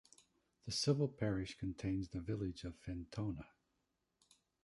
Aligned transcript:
The 0.65 0.71
civil 0.71 1.07
parish 1.07 1.59
contains 1.59 2.09
the 2.09 2.21
village 2.21 2.63
of 2.63 2.73
Fintona. 2.81 3.45